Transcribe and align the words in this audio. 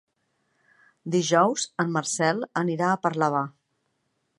Dijous 1.17 1.67
en 1.85 1.95
Marcel 1.99 2.43
anirà 2.65 2.89
a 2.95 3.01
Parlavà. 3.07 3.49